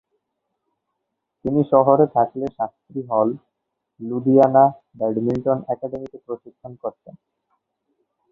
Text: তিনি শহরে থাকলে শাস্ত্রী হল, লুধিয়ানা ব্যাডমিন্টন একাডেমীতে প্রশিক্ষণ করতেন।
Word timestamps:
তিনি 1.45 1.61
শহরে 1.71 2.05
থাকলে 2.15 2.45
শাস্ত্রী 2.57 3.01
হল, 3.11 3.29
লুধিয়ানা 3.99 4.63
ব্যাডমিন্টন 4.99 5.59
একাডেমীতে 5.73 6.17
প্রশিক্ষণ 6.25 6.71
করতেন। 6.83 7.15